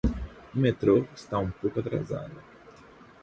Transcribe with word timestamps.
O 0.55 0.57
metro 0.57 1.07
está 1.13 1.37
um 1.37 1.51
pouco 1.51 1.79
atrasado. 1.79 2.41